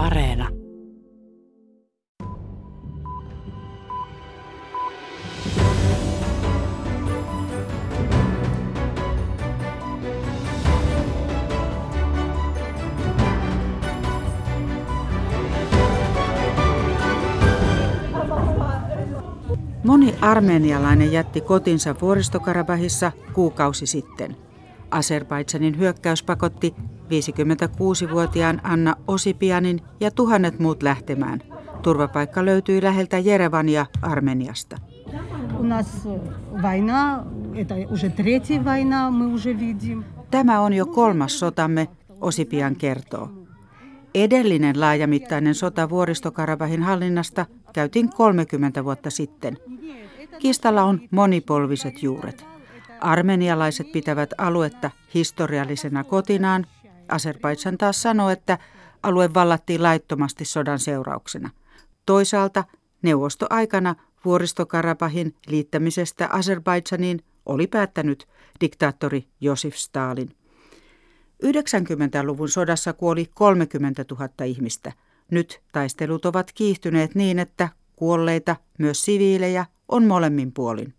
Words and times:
Areena. 0.00 0.48
Moni 19.84 20.14
armenialainen 20.20 21.12
jätti 21.12 21.40
kotinsa 21.40 21.94
vuoristokarabahissa 22.00 23.12
kuukausi 23.32 23.86
sitten. 23.86 24.36
Azerbaidsanin 24.90 25.78
hyökkäys 25.78 26.22
pakotti 26.22 26.74
56-vuotiaan 27.10 28.60
Anna 28.64 28.94
Osipianin 29.08 29.80
ja 30.00 30.10
tuhannet 30.10 30.58
muut 30.58 30.82
lähtemään. 30.82 31.40
Turvapaikka 31.82 32.44
löytyi 32.44 32.82
läheltä 32.82 33.18
Jerevania 33.18 33.86
Armeniasta. 34.02 34.76
Tämä 40.30 40.60
on 40.60 40.72
jo 40.72 40.86
kolmas 40.86 41.38
sotamme, 41.38 41.88
Osipian 42.20 42.76
kertoo. 42.76 43.28
Edellinen 44.14 44.80
laajamittainen 44.80 45.54
sota 45.54 45.90
vuoristokarabahin 45.90 46.82
hallinnasta 46.82 47.46
käytiin 47.72 48.10
30 48.10 48.84
vuotta 48.84 49.10
sitten. 49.10 49.58
Kistalla 50.38 50.82
on 50.82 51.00
monipolviset 51.10 52.02
juuret. 52.02 52.46
Armenialaiset 53.00 53.92
pitävät 53.92 54.30
aluetta 54.38 54.90
historiallisena 55.14 56.04
kotinaan. 56.04 56.66
Azerbaidsan 57.12 57.78
taas 57.78 58.02
sanoo, 58.02 58.30
että 58.30 58.58
alue 59.02 59.34
vallattiin 59.34 59.82
laittomasti 59.82 60.44
sodan 60.44 60.78
seurauksena. 60.78 61.50
Toisaalta 62.06 62.64
neuvostoaikana 63.02 63.94
vuoristokarabahin 64.24 65.34
liittämisestä 65.46 66.28
Azerbaidsaniin 66.32 67.20
oli 67.46 67.66
päättänyt 67.66 68.28
diktaattori 68.60 69.28
Josif 69.40 69.74
Stalin. 69.74 70.36
90-luvun 71.44 72.48
sodassa 72.48 72.92
kuoli 72.92 73.30
30 73.34 74.04
000 74.10 74.28
ihmistä. 74.44 74.92
Nyt 75.30 75.60
taistelut 75.72 76.26
ovat 76.26 76.52
kiihtyneet 76.52 77.14
niin, 77.14 77.38
että 77.38 77.68
kuolleita, 77.96 78.56
myös 78.78 79.04
siviilejä, 79.04 79.66
on 79.88 80.06
molemmin 80.06 80.52
puolin. 80.52 80.94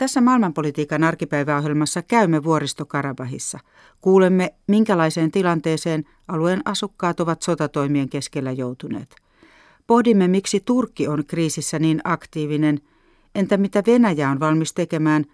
Tässä 0.00 0.20
maailmanpolitiikan 0.20 1.04
arkipäiväohjelmassa 1.04 2.02
käymme 2.02 2.44
vuoristokarabahissa. 2.44 3.58
Kuulemme, 4.00 4.54
minkälaiseen 4.66 5.30
tilanteeseen 5.30 6.04
alueen 6.28 6.60
asukkaat 6.64 7.20
ovat 7.20 7.42
sotatoimien 7.42 8.08
keskellä 8.08 8.52
joutuneet. 8.52 9.16
Pohdimme, 9.86 10.28
miksi 10.28 10.60
Turkki 10.60 11.08
on 11.08 11.24
kriisissä 11.26 11.78
niin 11.78 12.00
aktiivinen, 12.04 12.80
entä 13.34 13.56
mitä 13.56 13.82
Venäjä 13.86 14.30
on 14.30 14.40
valmis 14.40 14.72
tekemään 14.74 15.24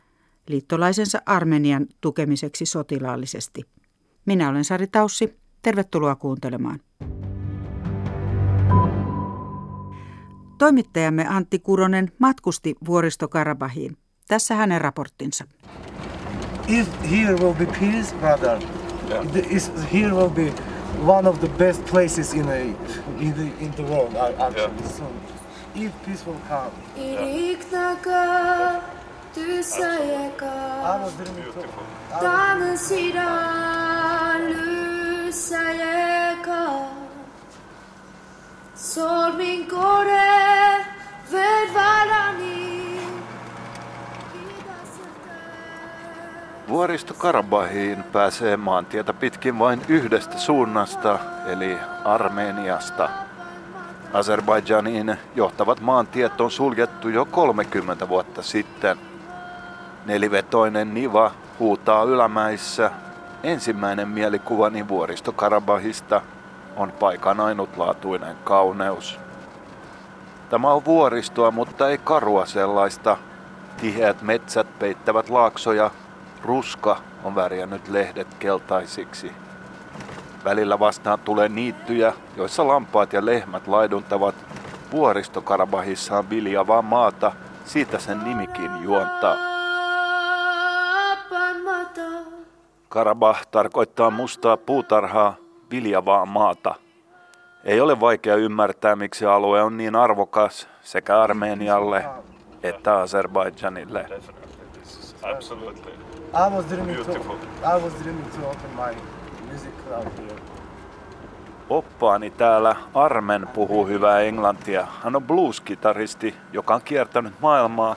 liittolaisensa 0.49 1.23
Armenian 1.27 1.87
tukemiseksi 2.01 2.67
sotilaallisesti. 2.67 3.63
Minä 4.25 4.49
olen 4.49 4.65
Sari 4.65 4.87
Taussi. 4.87 5.37
Tervetuloa 5.63 6.15
kuuntelemaan. 6.15 6.81
Toimittajamme 10.59 11.27
Antti 11.29 11.59
Kuronen 11.59 12.13
matkusti 12.19 12.75
vuoristokarabahiin. 12.87 13.97
Tässä 14.29 14.55
hänen 14.55 14.81
raporttinsa. 14.81 15.45
If 16.69 16.89
here 17.11 17.37
will 17.37 17.55
be 17.55 17.67
peace, 17.67 18.15
brother, 18.21 18.61
yeah. 19.09 19.25
here 19.93 20.15
will 20.15 20.31
be 20.31 20.53
one 21.07 21.29
of 21.29 21.41
the 21.41 21.49
best 21.49 21.85
places 21.85 22.35
in, 22.35 22.49
a, 22.49 22.61
in, 23.21 23.35
the, 23.35 23.65
in 23.65 23.73
the 23.77 23.83
world, 23.83 24.17
actually. 24.17 24.81
Yeah. 24.81 24.89
So, 24.89 25.05
if 25.75 25.93
peace 26.05 26.27
will 26.27 26.41
come. 26.49 26.73
Yeah. 26.97 27.37
Sormin 38.77 39.69
kore 39.69 40.85
vedvalani 41.31 42.76
Vuoristo 46.69 47.15
Karabahiin 47.15 48.03
pääsee 48.03 48.57
maantietä 48.57 49.13
pitkin 49.13 49.59
vain 49.59 49.83
yhdestä 49.89 50.39
suunnasta, 50.39 51.19
eli 51.47 51.79
Armeniasta. 52.05 53.09
Azerbaidžaniin 54.13 55.17
johtavat 55.35 55.81
maantiet 55.81 56.41
on 56.41 56.51
suljettu 56.51 57.09
jo 57.09 57.25
30 57.25 58.09
vuotta 58.09 58.43
sitten. 58.43 58.99
Nelivetoinen 60.07 60.95
Niva 60.95 61.31
huutaa 61.59 62.03
ylämäissä. 62.03 62.91
Ensimmäinen 63.43 64.09
mielikuvani 64.09 64.89
vuoristo 64.89 65.33
Karabahista 65.33 66.21
on 66.77 66.93
paikan 66.93 67.41
ainutlaatuinen 67.41 68.37
kauneus. 68.45 69.19
Tämä 70.51 70.69
on 70.73 70.85
vuoristoa, 70.85 71.51
mutta 71.51 71.89
ei 71.89 71.99
karua 71.99 72.47
sellaista. 72.47 73.17
Tiheät 73.81 74.23
metsät 74.23 74.79
peittävät 74.79 75.31
laaksoja, 75.31 75.91
ruska 76.47 76.97
on 77.25 77.35
värjännyt 77.35 77.89
lehdet 77.89 78.35
keltaisiksi. 78.39 79.33
Välillä 80.45 80.79
vastaan 80.79 81.19
tulee 81.19 81.49
niittyjä, 81.49 82.13
joissa 82.37 82.69
lampaat 82.69 83.13
ja 83.13 83.27
lehmät 83.27 83.69
laiduntavat. 83.69 84.35
Vuoristokarabahissa 84.91 86.19
on 86.19 86.31
viljavaa 86.31 86.83
maata, 86.83 87.33
siitä 87.65 87.99
sen 87.99 88.25
nimikin 88.25 88.83
juontaa. 88.83 89.37
Karabah 92.89 93.47
tarkoittaa 93.47 94.11
mustaa 94.11 94.57
puutarhaa, 94.57 95.37
viljavaa 95.71 96.27
maata. 96.27 96.75
Ei 97.65 97.81
ole 97.81 98.01
vaikea 98.01 98.37
ymmärtää, 98.37 98.97
miksi 98.97 99.27
alue 99.27 99.63
on 99.63 99.77
niin 99.77 99.97
arvokas 99.97 100.69
sekä 100.83 101.23
Armenialle 101.23 102.05
että 102.63 103.03
Azerbaidžanille. 103.03 104.21
Oppaani 111.71 112.31
täällä 112.31 112.77
Armen 112.95 113.49
puhuu 113.55 113.87
hyvää 113.87 114.21
englantia. 114.21 114.87
Hän 115.05 115.17
on 115.17 115.23
blues-kitaristi, 115.23 116.35
joka 116.53 116.75
on 116.75 116.83
kiertänyt 116.85 117.35
maailmaa. 117.41 117.97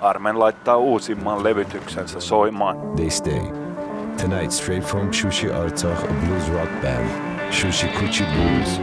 Armen 0.00 0.38
laittaa 0.38 0.76
uusimman 0.76 1.44
levytyksensä 1.44 2.20
soimaan. 2.20 2.76
They 2.96 3.10
stay. 3.10 3.40
Tonight, 4.22 4.50
straight 4.50 4.88
from 4.88 5.12
Shushi 5.12 5.52
Artsakh, 5.52 6.04
a 6.04 6.26
blues 6.26 6.52
rock 6.52 6.70
band, 6.82 7.10
Shushi 7.52 7.86
Kuchi 7.86 8.24
Blues. 8.24 8.80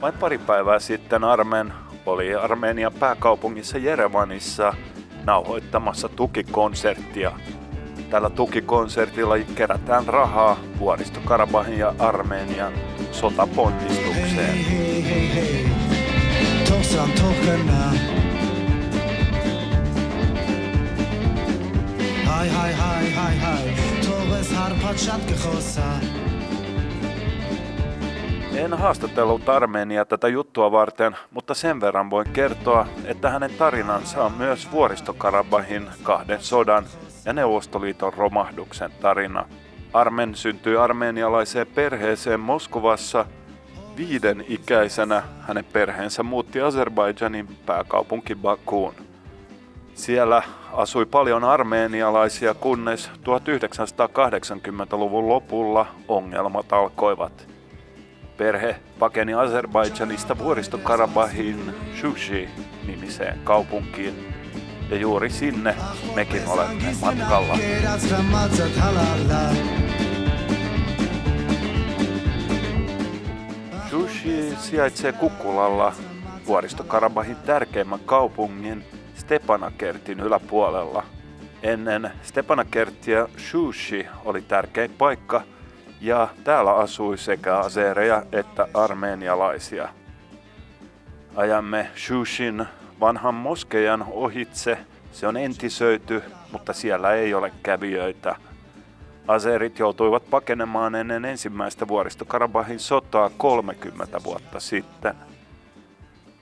Vain 0.00 0.14
pari 0.20 0.38
päivää 0.38 0.78
sitten 0.78 1.24
Armen 1.24 1.72
oli 2.06 2.34
Armenian 2.34 2.92
pääkaupungissa 2.92 3.78
Jerevanissa 3.78 4.74
nauhoittamassa 5.24 6.08
tukikonserttia. 6.08 7.32
Tällä 8.10 8.30
tukikonsertilla 8.30 9.34
kerätään 9.54 10.06
rahaa 10.06 10.56
vuoristokarabahin 10.78 11.78
ja 11.78 11.94
Armenian 11.98 12.72
sotaponnistukseen. 13.12 14.36
Hei, 14.36 14.64
hei, 14.64 15.04
hei, 15.04 15.34
hei. 15.34 15.66
Hai, 22.24 22.48
hai, 22.48 22.72
hai, 22.72 23.12
hai, 23.12 23.38
hai. 23.38 23.72
En 28.56 28.74
haastatellut 28.74 29.48
Armenia 29.48 30.04
tätä 30.04 30.28
juttua 30.28 30.72
varten, 30.72 31.16
mutta 31.30 31.54
sen 31.54 31.80
verran 31.80 32.10
voin 32.10 32.26
kertoa, 32.32 32.86
että 33.04 33.30
hänen 33.30 33.50
tarinansa 33.58 34.24
on 34.24 34.32
myös 34.32 34.72
vuoristokarabahin 34.72 35.90
kahden 36.02 36.42
sodan 36.42 36.84
ja 37.24 37.32
Neuvostoliiton 37.32 38.12
romahduksen 38.12 38.90
tarina. 39.00 39.44
Armen 39.92 40.34
syntyi 40.34 40.76
armenialaiseen 40.76 41.66
perheeseen 41.66 42.40
Moskovassa. 42.40 43.26
Viiden 43.96 44.44
ikäisenä 44.48 45.22
hänen 45.40 45.64
perheensä 45.64 46.22
muutti 46.22 46.58
Azerbaidžanin 46.58 47.48
pääkaupunki 47.66 48.34
Bakuun. 48.34 48.94
Siellä 49.94 50.42
asui 50.72 51.06
paljon 51.06 51.44
armeenialaisia, 51.44 52.54
kunnes 52.54 53.10
1980-luvun 53.10 55.28
lopulla 55.28 55.86
ongelmat 56.08 56.72
alkoivat. 56.72 57.51
Perhe 58.36 58.76
pakeni 58.98 59.34
Azerbaidžanista 59.34 60.38
vuoristokarabahin 60.38 61.74
Shushi-nimiseen 62.00 63.38
kaupunkiin. 63.44 64.34
Ja 64.90 64.96
juuri 64.96 65.30
sinne 65.30 65.74
mekin 66.14 66.48
olemme 66.48 66.94
matkalla. 67.00 67.58
Shushi 73.90 74.56
sijaitsee 74.58 75.12
Kukkulalla 75.12 75.94
vuoristokarabahin 76.46 77.36
tärkeimmän 77.36 78.00
kaupungin 78.06 78.84
Stepanakertin 79.14 80.20
yläpuolella. 80.20 81.04
Ennen 81.62 82.10
Stepanakertia 82.22 83.28
Shushi 83.38 84.06
oli 84.24 84.42
tärkein 84.42 84.90
paikka– 84.98 85.42
ja 86.02 86.28
täällä 86.44 86.74
asui 86.74 87.18
sekä 87.18 87.58
asereja 87.58 88.22
että 88.32 88.68
armeenialaisia. 88.74 89.88
Ajamme 91.36 91.90
Shushin 91.96 92.66
vanhan 93.00 93.34
moskejan 93.34 94.04
ohitse. 94.10 94.78
Se 95.12 95.26
on 95.26 95.36
entisöity, 95.36 96.22
mutta 96.52 96.72
siellä 96.72 97.12
ei 97.12 97.34
ole 97.34 97.52
kävijöitä. 97.62 98.36
Aserit 99.28 99.78
joutuivat 99.78 100.30
pakenemaan 100.30 100.94
ennen 100.94 101.24
ensimmäistä 101.24 101.88
vuoristokarabahin 101.88 102.80
sotaa 102.80 103.30
30 103.38 104.24
vuotta 104.24 104.60
sitten. 104.60 105.14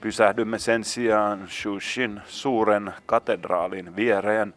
Pysähdymme 0.01 0.59
sen 0.59 0.83
sijaan 0.83 1.47
Shushin 1.49 2.21
suuren 2.27 2.93
katedraalin 3.05 3.95
viereen. 3.95 4.53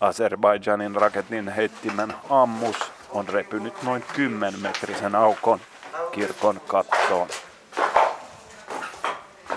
Azerbaidžanin 0.00 0.94
raketin 0.94 1.48
heittimen 1.48 2.14
ammus 2.30 2.97
on 3.09 3.29
repynyt 3.29 3.83
noin 3.83 4.03
10 4.15 4.59
metrisen 4.59 5.15
aukon 5.15 5.61
kirkon 6.11 6.61
kattoon. 6.67 7.27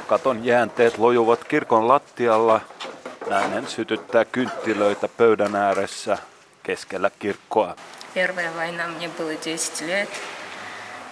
Katon 0.06 0.44
jäänteet 0.44 0.98
lojuvat 0.98 1.44
kirkon 1.44 1.88
lattialla. 1.88 2.60
Nainen 3.30 3.66
sytyttää 3.66 4.24
kynttilöitä 4.24 5.08
pöydän 5.08 5.56
ääressä 5.56 6.18
keskellä 6.62 7.10
kirkkoa. 7.18 7.76
Первая 8.14 8.50
война 8.56 8.88
мне 8.88 9.08
было 9.08 9.34
10 9.34 9.86
лет. 9.86 10.08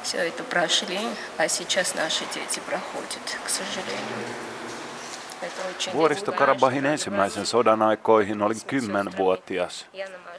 Все 0.03 0.29
это 0.29 0.43
прошли, 0.43 1.01
а 1.39 1.49
сейчас 1.49 1.95
наши 1.95 2.25
дети 2.35 2.61
проходят, 2.61 3.39
к 3.45 3.49
сожалению. 3.49 4.29
Vuoristokarabahin 5.95 6.87
ensimmäisen 6.87 7.47
sodan 7.47 7.83
aikoihin 7.83 8.43
olin 8.43 8.61
kymmenvuotias. 8.67 9.87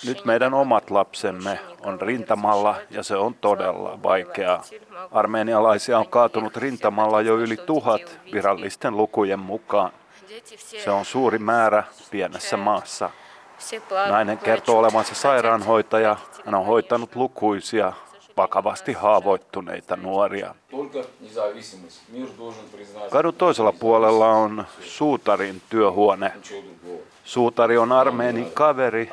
Nyt 0.07 0.25
meidän 0.25 0.55
omat 0.55 0.91
lapsemme 0.91 1.61
on 1.81 2.01
rintamalla 2.01 2.77
ja 2.91 3.03
se 3.03 3.17
on 3.17 3.35
todella 3.35 3.99
vaikeaa. 4.03 4.63
Armeenialaisia 5.13 5.99
on 5.99 6.09
kaatunut 6.09 6.57
rintamalla 6.57 7.21
jo 7.21 7.39
yli 7.39 7.57
tuhat 7.57 8.19
virallisten 8.33 8.97
lukujen 8.97 9.39
mukaan. 9.39 9.93
Se 10.85 10.91
on 10.91 11.05
suuri 11.05 11.39
määrä 11.39 11.85
pienessä 12.11 12.57
maassa. 12.57 13.11
Nainen 14.09 14.39
kertoo 14.39 14.79
olevansa 14.79 15.15
sairaanhoitaja. 15.15 16.17
Hän 16.45 16.55
on 16.55 16.67
hoitanut 16.67 17.17
lukuisia 17.17 17.93
vakavasti 18.37 18.93
haavoittuneita 18.93 19.97
nuoria. 19.97 20.55
Kadun 23.11 23.35
toisella 23.35 23.73
puolella 23.73 24.29
on 24.29 24.65
suutarin 24.81 25.63
työhuone. 25.71 26.33
Suutari 27.24 27.78
on 27.78 27.92
armeenin 27.92 28.52
kaveri. 28.52 29.10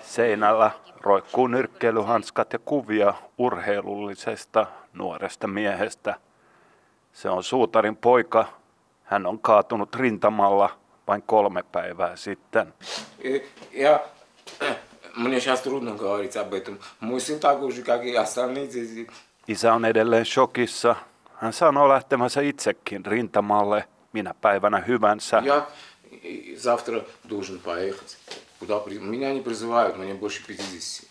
Seinällä 0.00 0.70
roikkuu 1.00 1.46
nyrkkeilyhanskat 1.46 2.52
ja 2.52 2.58
kuvia 2.58 3.14
urheilullisesta 3.38 4.66
nuoresta 4.92 5.46
miehestä. 5.46 6.14
Se 7.12 7.30
on 7.30 7.42
suutarin 7.42 7.96
poika. 7.96 8.46
Hän 9.04 9.26
on 9.26 9.38
kaatunut 9.38 9.94
rintamalla 9.94 10.70
vain 11.08 11.22
kolme 11.22 11.62
päivää 11.62 12.16
sitten. 12.16 12.74
Ja 13.72 14.00
Мне 15.16 15.40
сейчас 15.40 15.62
трудно 15.62 15.94
говорить 15.94 16.36
об 16.36 16.52
этом. 16.52 16.78
Мой 17.00 17.20
сын 17.20 17.38
такой 17.38 17.72
же, 17.72 17.82
как 17.82 18.04
и 18.04 18.14
остальные 18.14 18.66
дети. 18.66 19.06
Isä 19.48 19.74
on 19.74 19.84
edelleen 19.84 20.24
shokissa. 20.24 20.96
Hän 21.34 21.52
sanoo 21.52 21.88
lähtemänsä 21.88 22.40
itsekin 22.40 23.06
rintamalle 23.06 23.88
minä 24.12 24.34
päivänä 24.40 24.78
hyvänsä. 24.78 25.42
Я 26.11 26.59
завтра 26.59 27.05
должен 27.23 27.59
поехать. 27.59 28.17
Куда 28.59 28.79
при... 28.79 28.99
Меня 28.99 29.33
не 29.33 29.41
призывают, 29.41 29.97
мне 29.97 30.13
больше 30.13 30.45
50. 30.45 31.09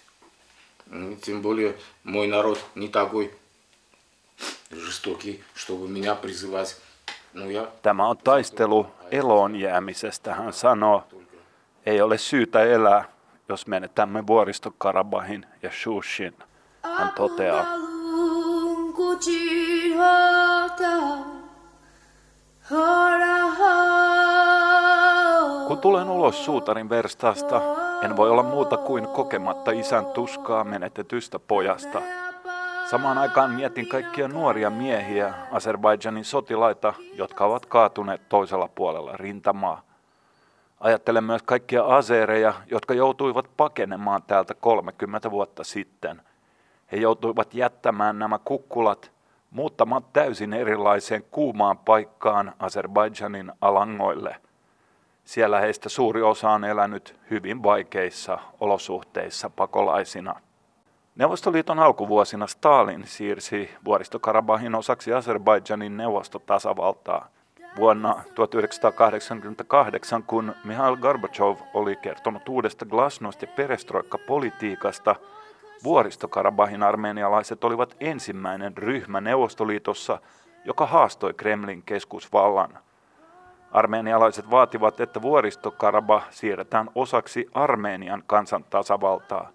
Тем 1.23 1.43
более 1.43 1.77
мой 2.05 2.27
народ 2.27 2.59
не 2.75 2.89
такой 2.89 3.31
жестокий, 4.71 5.43
чтобы 5.55 5.89
меня 5.89 6.15
призывать. 6.15 6.77
Ja... 7.35 7.69
Tämä 7.83 8.09
on 8.09 8.19
taistelu 8.19 8.87
eloon 9.11 9.57
jäämisestä, 9.57 10.35
hän 10.35 10.53
sanoo. 10.53 11.05
Ei 11.87 12.01
ole 12.01 12.19
syytä 12.19 12.63
elää, 12.63 13.05
jos 13.49 13.67
menetämme 13.67 14.27
vuoristokarabahin 14.27 15.47
ja 15.63 15.71
Shushin, 15.71 16.35
hän 16.83 17.13
toteaa. 17.17 17.67
Tulen 25.81 26.09
ulos 26.09 26.45
suutarin 26.45 26.89
verstaasta, 26.89 27.63
en 28.05 28.17
voi 28.17 28.31
olla 28.31 28.43
muuta 28.43 28.77
kuin 28.77 29.09
kokematta 29.09 29.71
isän 29.71 30.07
tuskaa 30.07 30.65
menetetystä 30.65 31.39
pojasta. 31.39 32.03
Samaan 32.91 33.19
aikaan 33.19 33.51
mietin 33.51 33.89
kaikkia 33.89 34.29
nuoria 34.29 34.71
miehiä, 34.71 35.35
Azerbaidžanin 35.53 36.25
sotilaita, 36.25 36.95
jotka 37.15 37.45
ovat 37.45 37.67
kaatuneet 37.67 38.29
toisella 38.29 38.69
puolella 38.75 39.17
rintamaa. 39.17 39.83
Ajattelen 40.81 41.25
myös 41.25 41.43
kaikkia 41.43 41.85
aseereja, 41.85 42.55
jotka 42.71 42.95
joutuivat 42.95 43.51
pakenemaan 43.57 44.23
täältä 44.23 44.55
30 44.55 45.31
vuotta 45.31 45.65
sitten. 45.65 46.23
He 46.93 46.97
joutuivat 46.97 47.55
jättämään 47.55 48.19
nämä 48.19 48.39
kukkulat 48.45 49.13
muuttamaan 49.51 50.05
täysin 50.13 50.53
erilaiseen 50.53 51.25
kuumaan 51.31 51.79
paikkaan 51.79 52.53
Azerbaidžanin 52.59 53.53
alangoille. 53.61 54.37
Siellä 55.31 55.61
heistä 55.61 55.89
suuri 55.89 56.23
osa 56.23 56.51
on 56.51 56.65
elänyt 56.65 57.17
hyvin 57.31 57.63
vaikeissa 57.63 58.39
olosuhteissa 58.61 59.51
pakolaisina. 59.51 60.35
Neuvostoliiton 61.17 61.79
alkuvuosina 61.79 62.47
Stalin 62.47 63.07
siirsi 63.07 63.71
vuoristokarabahin 63.85 64.75
osaksi 64.75 65.11
Azerbaidžanin 65.11 65.97
neuvostotasavaltaa– 65.97 67.29
Vuonna 67.77 68.23
1988, 68.35 70.23
kun 70.23 70.55
Mihail 70.65 70.97
Gorbachev 70.97 71.57
oli 71.75 71.97
kertonut 71.97 72.49
uudesta 72.49 72.87
glasnost- 72.87 73.43
ja 73.43 73.49
perestroikka-politiikasta, 73.57 75.17
vuoristokarabahin 75.85 76.83
armeenialaiset 76.83 77.65
olivat 77.65 77.97
ensimmäinen 78.01 78.77
ryhmä 78.77 79.21
Neuvostoliitossa, 79.21 80.19
joka 80.65 80.87
haastoi 80.87 81.35
Kremlin 81.35 81.83
keskusvallan. 81.83 82.79
Armeenialaiset 83.73 84.51
vaativat, 84.51 85.01
että 85.01 85.23
vuoristokaraba 85.23 86.23
siirretään 86.31 86.91
osaksi 86.95 87.47
Armeenian 87.55 88.23
kansan 88.27 88.65
tasavaltaa. 88.65 89.51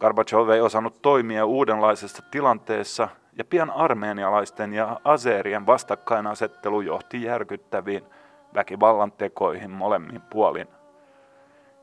Gorbachev 0.00 0.48
ei 0.48 0.60
osannut 0.60 1.02
toimia 1.02 1.46
uudenlaisessa 1.46 2.22
tilanteessa 2.30 3.08
ja 3.38 3.44
pian 3.44 3.70
armeenialaisten 3.70 4.74
ja 4.74 5.00
aseerien 5.04 5.66
vastakkainasettelu 5.66 6.80
johti 6.80 7.22
järkyttäviin 7.22 8.04
väkivallan 8.54 9.12
tekoihin 9.12 9.70
molemmin 9.70 10.20
puolin. 10.30 10.68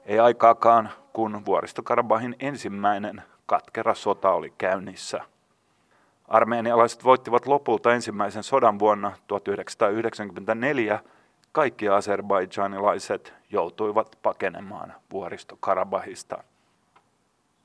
Ei 0.05 0.19
aikaakaan, 0.19 0.89
kun 1.13 1.45
vuoristokarabahin 1.45 2.35
ensimmäinen 2.39 3.23
katkera 3.45 3.93
sota 3.93 4.31
oli 4.31 4.53
käynnissä. 4.57 5.21
Armeenialaiset 6.27 7.03
voittivat 7.03 7.47
lopulta 7.47 7.93
ensimmäisen 7.93 8.43
sodan 8.43 8.79
vuonna 8.79 9.11
1994. 9.27 10.99
Kaikki 11.55 11.89
aserbaidžanilaiset 11.89 13.33
joutuivat 13.51 14.17
pakenemaan 14.23 14.93
vuoristokarabahista. 15.11 16.43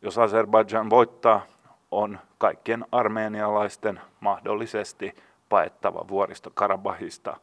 Jos 0.03 0.19
Azerbaidžan 0.19 0.91
voittaa, 0.91 1.43
on 1.91 2.19
kaikkien 2.39 2.85
armeenialaisten 2.93 4.01
mahdollisesti 4.21 5.17
paettava 5.49 6.05
vuoristo 6.09 6.51
Karabahista. 6.55 7.37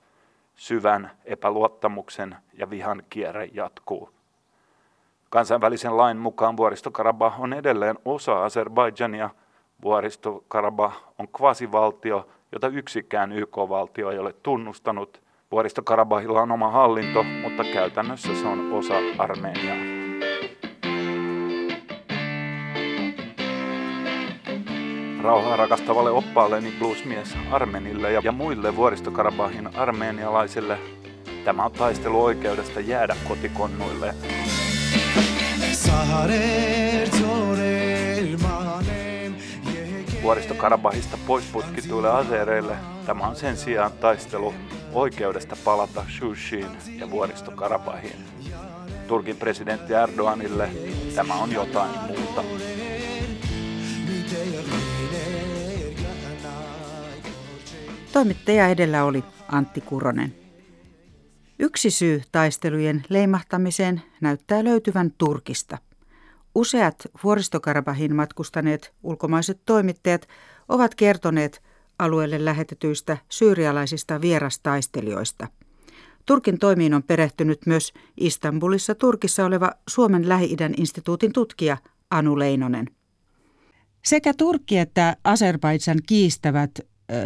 Syvän 0.56 1.12
epäluottamuksen 1.26 2.36
ja 2.54 2.70
vihan 2.70 3.04
kierre 3.10 3.50
jatkuu. 3.54 4.10
Kansainvälisen 5.30 5.98
lain 5.98 6.18
mukaan 6.18 6.58
vuoristo 6.58 6.92
Karabah 6.92 7.42
on 7.42 7.54
edelleen 7.54 8.00
osa 8.06 8.46
Azerbaidžania. 8.46 9.30
Vuoristo 9.84 10.44
Karabah 10.48 11.04
on 11.20 11.28
kvasivaltio, 11.28 12.28
jota 12.52 12.68
yksikään 12.68 13.32
YK-valtio 13.32 14.12
ei 14.12 14.20
ole 14.20 14.34
tunnustanut. 14.34 15.27
Vuoristo 15.52 15.82
Karabahilla 15.82 16.42
on 16.42 16.52
oma 16.52 16.72
hallinto, 16.72 17.24
mutta 17.24 17.64
käytännössä 17.64 18.36
se 18.36 18.48
on 18.48 18.74
osa 18.74 18.94
Armeniaa. 19.18 19.98
rauhaa 25.28 25.56
rakastavalle 25.56 26.10
oppaalleni 26.10 26.74
bluesmies 26.80 27.36
Armenille 27.52 28.12
ja, 28.12 28.22
ja 28.24 28.32
muille 28.32 28.76
vuoristokarabahin 28.76 29.78
armeenialaisille. 29.78 30.80
Tämä 31.46 31.66
on 31.66 31.72
taistelu 31.72 32.24
oikeudesta 32.24 32.80
jäädä 32.80 33.16
kotikonnuille. 33.28 34.16
Vuoristo-Karabahista 40.28 41.18
pois 41.28 41.46
putkituille 41.46 42.10
asereille 42.10 42.76
tämä 43.06 43.28
on 43.28 43.36
sen 43.36 43.58
sijaan 43.58 43.92
taistelu 43.92 44.54
oikeudesta 44.94 45.58
palata 45.64 46.06
Shushiin 46.18 46.68
ja 46.98 47.10
Vuoristo-Karabahiin. 47.12 48.16
Turkin 49.08 49.38
presidentti 49.38 49.94
Erdoganille 49.94 50.70
tämä 51.16 51.34
on 51.34 51.52
jotain 51.52 51.92
muuta. 52.08 52.44
Toimittaja 58.14 58.68
edellä 58.68 59.04
oli 59.04 59.24
Antti 59.48 59.82
Kuronen. 59.82 60.36
Yksi 61.60 61.92
syy 61.92 62.22
taistelujen 62.32 63.04
leimahtamiseen 63.10 64.02
näyttää 64.22 64.64
löytyvän 64.64 65.12
Turkista. 65.18 65.78
Useat 66.58 66.96
vuoristokarabahin 67.24 68.16
matkustaneet 68.16 68.94
ulkomaiset 69.04 69.62
toimittajat 69.66 70.28
ovat 70.70 70.96
kertoneet 70.96 71.64
alueelle 72.00 72.46
lähetetyistä 72.46 73.18
syyrialaisista 73.30 74.22
vierastaistelijoista. 74.22 75.48
Turkin 76.26 76.60
toimiin 76.60 76.94
on 76.94 77.04
perehtynyt 77.04 77.60
myös 77.66 77.94
Istanbulissa 78.20 78.96
Turkissa 78.96 79.46
oleva 79.46 79.72
Suomen 79.90 80.30
Lähi-idän 80.30 80.74
instituutin 80.78 81.34
tutkija 81.34 81.78
Anu 82.10 82.40
Leinonen. 82.40 82.86
Sekä 84.06 84.34
Turkki 84.38 84.78
että 84.78 85.18
Azerbaidsan 85.24 85.98
kiistävät 86.08 86.80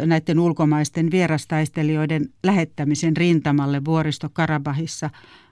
näiden 0.06 0.38
ulkomaisten 0.38 1.10
vierastaistelijoiden 1.10 2.24
lähettämisen 2.44 3.16
rintamalle 3.16 3.84
vuoristo 3.84 4.28
Karabahissa. 4.32 5.10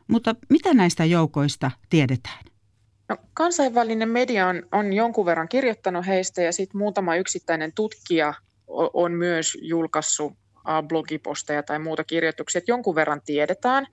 Mutta 0.09 0.35
mitä 0.49 0.75
näistä 0.75 1.05
joukoista 1.05 1.71
tiedetään? 1.91 2.51
No, 3.11 3.17
kansainvälinen 3.35 4.09
media 4.09 4.47
on, 4.47 4.63
on 4.73 4.93
jonkun 4.93 5.27
verran 5.27 5.49
kirjoittanut 5.49 6.07
heistä 6.07 6.43
ja 6.43 6.53
sitten 6.53 6.79
muutama 6.79 7.17
yksittäinen 7.17 7.73
tutkija 7.75 8.35
on 8.95 9.13
myös 9.13 9.59
julkaissut 9.63 10.33
blogiposteja 10.89 11.63
tai 11.63 11.79
muuta 11.79 12.05
kirjoituksia, 12.05 12.59
että 12.59 12.71
jonkun 12.71 12.95
verran 12.95 13.21
tiedetään. 13.25 13.87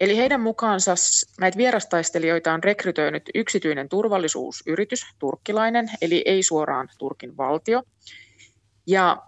Eli 0.00 0.16
heidän 0.16 0.40
mukaansa 0.40 0.94
näitä 1.40 1.58
vierastaistelijoita 1.58 2.52
on 2.52 2.64
rekrytoinut 2.64 3.22
yksityinen 3.34 3.88
turvallisuusyritys, 3.88 5.06
turkkilainen, 5.18 5.90
eli 6.02 6.22
ei 6.26 6.42
suoraan 6.42 6.88
Turkin 6.98 7.36
valtio. 7.36 7.82
Ja 8.86 9.22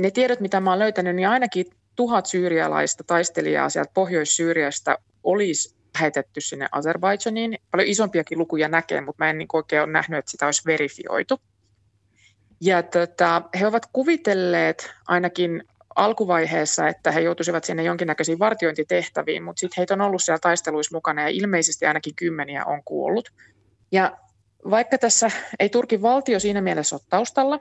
ne 0.00 0.10
tiedot, 0.10 0.40
mitä 0.40 0.60
mä 0.60 0.70
olen 0.70 0.78
löytänyt, 0.78 1.16
niin 1.16 1.28
ainakin 1.28 1.66
tuhat 1.96 2.26
syyrialaista 2.26 3.04
taistelijaa 3.04 3.68
sieltä 3.68 3.90
Pohjois-Syyriasta 3.94 4.98
olisi 5.24 5.81
lähetetty 5.94 6.40
sinne 6.40 6.68
Azerbaidžaniin. 6.72 7.58
Paljon 7.70 7.88
isompiakin 7.88 8.38
lukuja 8.38 8.68
näkee, 8.68 9.00
mutta 9.00 9.24
mä 9.24 9.30
en 9.30 9.38
niin 9.38 9.48
oikein 9.52 9.82
ole 9.82 9.92
nähnyt, 9.92 10.18
että 10.18 10.30
sitä 10.30 10.46
olisi 10.46 10.62
verifioitu. 10.66 11.40
Ja 12.60 12.82
tota, 12.82 13.42
he 13.60 13.66
ovat 13.66 13.86
kuvitelleet 13.92 14.90
ainakin 15.08 15.64
alkuvaiheessa, 15.96 16.88
että 16.88 17.12
he 17.12 17.20
joutuisivat 17.20 17.64
sinne 17.64 17.82
jonkinnäköisiin 17.82 18.38
vartiointitehtäviin, 18.38 19.42
mutta 19.42 19.60
sitten 19.60 19.74
heitä 19.80 19.94
on 19.94 20.00
ollut 20.00 20.22
siellä 20.22 20.38
taisteluissa 20.38 20.96
mukana 20.96 21.22
ja 21.22 21.28
ilmeisesti 21.28 21.86
ainakin 21.86 22.14
kymmeniä 22.16 22.64
on 22.64 22.82
kuollut. 22.84 23.28
Ja 23.92 24.18
vaikka 24.70 24.98
tässä 24.98 25.30
ei 25.60 25.68
Turkin 25.68 26.02
valtio 26.02 26.40
siinä 26.40 26.60
mielessä 26.60 26.96
ole 26.96 27.02
taustalla, 27.08 27.58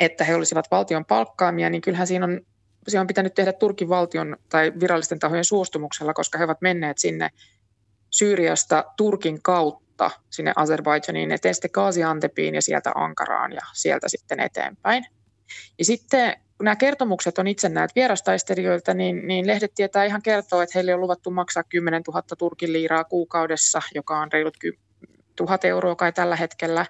että 0.00 0.24
he 0.24 0.34
olisivat 0.34 0.70
valtion 0.70 1.04
palkkaamia, 1.04 1.70
niin 1.70 1.80
kyllähän 1.80 2.06
siinä 2.06 2.24
on, 2.24 2.40
siinä 2.88 3.00
on 3.00 3.06
pitänyt 3.06 3.34
tehdä 3.34 3.52
Turkin 3.52 3.88
valtion 3.88 4.36
tai 4.48 4.72
virallisten 4.80 5.18
tahojen 5.18 5.44
suostumuksella, 5.44 6.14
koska 6.14 6.38
he 6.38 6.44
ovat 6.44 6.60
menneet 6.60 6.98
sinne 6.98 7.30
Syyriasta 8.10 8.84
Turkin 8.96 9.42
kautta 9.42 10.10
sinne 10.30 10.52
Azerbaidžaniin, 10.56 11.32
eteen 11.32 11.54
sitten 11.54 11.70
Gaziantepiin 11.72 12.54
ja 12.54 12.62
sieltä 12.62 12.92
Ankaraan 12.94 13.52
ja 13.52 13.60
sieltä 13.72 14.08
sitten 14.08 14.40
eteenpäin. 14.40 15.06
Ja 15.78 15.84
sitten 15.84 16.36
kun 16.58 16.64
nämä 16.64 16.76
kertomukset 16.76 17.38
on 17.38 17.46
itse 17.46 17.68
näitä 17.68 17.92
vierastaistelijoilta, 17.96 18.94
niin, 18.94 19.26
niin 19.26 19.46
lehdet 19.46 19.74
tietää 19.74 20.04
ihan 20.04 20.22
kertoa, 20.22 20.62
että 20.62 20.72
heille 20.74 20.94
on 20.94 21.00
luvattu 21.00 21.30
maksaa 21.30 21.62
10 21.62 22.02
000 22.08 22.22
Turkin 22.38 22.72
liiraa 22.72 23.04
kuukaudessa, 23.04 23.82
joka 23.94 24.18
on 24.18 24.32
reilut 24.32 24.56
1000 25.36 25.64
euroa 25.64 25.94
kai 25.94 26.12
tällä 26.12 26.36
hetkellä. 26.36 26.86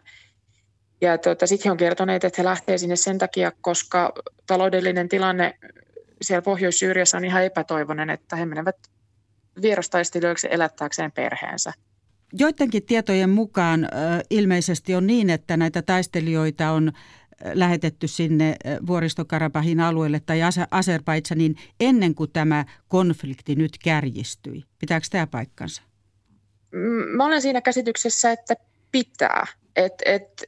Ja 1.00 1.18
tuota, 1.18 1.46
sitten 1.46 1.64
he 1.64 1.70
on 1.70 1.76
kertoneet, 1.76 2.24
että 2.24 2.42
he 2.42 2.44
lähtevät 2.44 2.80
sinne 2.80 2.96
sen 2.96 3.18
takia, 3.18 3.52
koska 3.60 4.12
taloudellinen 4.46 5.08
tilanne 5.08 5.58
siellä 6.22 6.42
Pohjois-Syyriassa 6.42 7.16
on 7.16 7.24
ihan 7.24 7.44
epätoivoinen, 7.44 8.10
että 8.10 8.36
he 8.36 8.46
menevät 8.46 8.76
vierastaistelijoiksi 9.62 10.48
elättääkseen 10.50 11.12
perheensä. 11.12 11.72
Joidenkin 12.32 12.86
tietojen 12.86 13.30
mukaan 13.30 13.88
ilmeisesti 14.30 14.94
on 14.94 15.06
niin, 15.06 15.30
että 15.30 15.56
näitä 15.56 15.82
taistelijoita 15.82 16.70
on 16.70 16.92
lähetetty 17.52 18.08
sinne 18.08 18.56
vuoristokarabahin 18.86 19.80
alueelle 19.80 20.20
tai 20.20 20.40
Azerbaidsanin 20.70 21.56
ennen 21.80 22.14
kuin 22.14 22.30
tämä 22.32 22.64
konflikti 22.88 23.54
nyt 23.54 23.78
kärjistyi. 23.84 24.64
Pitääkö 24.78 25.06
tämä 25.10 25.26
paikkansa? 25.26 25.82
Mä 27.16 27.24
olen 27.24 27.42
siinä 27.42 27.60
käsityksessä, 27.60 28.32
että 28.32 28.54
pitää. 28.92 29.46
Et, 29.76 29.92
et, 30.04 30.44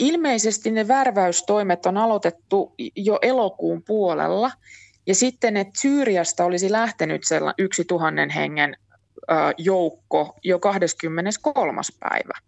ilmeisesti 0.00 0.70
ne 0.70 0.88
värväystoimet 0.88 1.86
on 1.86 1.96
aloitettu 1.96 2.74
jo 2.96 3.18
elokuun 3.22 3.82
puolella 3.82 4.50
ja 5.06 5.14
sitten, 5.14 5.56
että 5.56 5.80
Syyriasta 5.80 6.44
olisi 6.44 6.72
lähtenyt 6.72 7.22
yksi 7.58 7.84
tuhannen 7.84 8.30
hengen 8.30 8.76
joukko 9.58 10.34
jo 10.44 10.58
23. 10.58 11.80
päivä. 12.00 12.38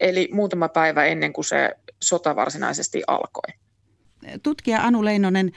Eli 0.00 0.28
muutama 0.32 0.68
päivä 0.68 1.04
ennen 1.04 1.32
kuin 1.32 1.44
se 1.44 1.74
sota 2.02 2.36
varsinaisesti 2.36 3.02
alkoi. 3.06 3.54
Tutkija 4.42 4.82
Anu 4.82 5.04
Leinonen, 5.04 5.52